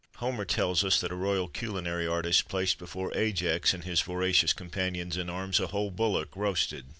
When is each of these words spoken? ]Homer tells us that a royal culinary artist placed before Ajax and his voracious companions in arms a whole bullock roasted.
]Homer 0.15 0.45
tells 0.45 0.83
us 0.83 0.99
that 0.99 1.11
a 1.11 1.15
royal 1.15 1.47
culinary 1.47 2.07
artist 2.07 2.47
placed 2.49 2.79
before 2.79 3.15
Ajax 3.15 3.71
and 3.71 3.83
his 3.83 4.01
voracious 4.01 4.51
companions 4.51 5.15
in 5.15 5.29
arms 5.29 5.59
a 5.59 5.67
whole 5.67 5.91
bullock 5.91 6.35
roasted. 6.35 6.85